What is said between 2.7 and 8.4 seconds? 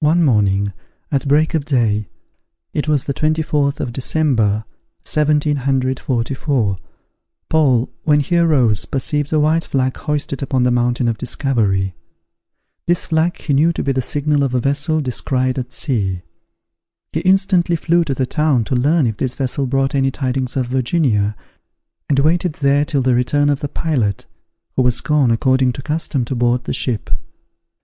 (it was the 24th of December, 1744,) Paul, when he